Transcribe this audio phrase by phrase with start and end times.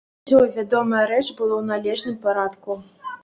[0.25, 2.79] Усё, вядомая рэч, было ў належным парадку.